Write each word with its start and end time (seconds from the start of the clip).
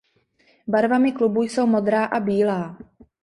Barvami 0.67 1.11
klubu 1.11 1.43
jsou 1.43 1.67
modrá 1.67 2.05
a 2.05 2.19
bílá. 2.19 2.77